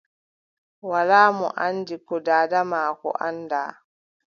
[0.89, 3.71] Walaa mo anndi ko daada maako anndaa.